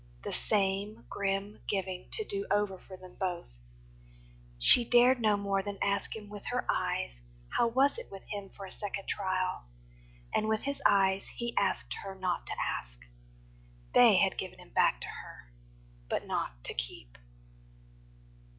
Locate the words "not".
12.15-12.47, 16.25-16.63